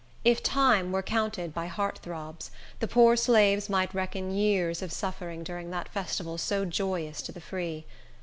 If 0.25 0.41
time 0.41 0.91
were 0.91 1.03
counted 1.03 1.53
by 1.53 1.67
heart 1.67 1.99
throbs, 2.01 2.49
the 2.79 2.87
poor 2.87 3.15
slaves 3.15 3.69
might 3.69 3.93
reckon 3.93 4.35
years 4.35 4.81
of 4.81 4.91
suffering 4.91 5.43
during 5.43 5.69
that 5.69 5.89
festival 5.89 6.39
so 6.39 6.65
joyous 6.65 7.21
to 7.21 7.31
the 7.31 7.39
free. 7.39 7.85